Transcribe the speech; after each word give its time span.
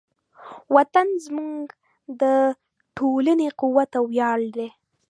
وطن 0.75 1.07
زموږ 1.25 1.65
د 2.21 2.23
ټولنې 2.97 3.47
قوت 3.59 3.91
او 3.99 4.05
ویاړ 4.13 4.39
دی. 4.55 4.69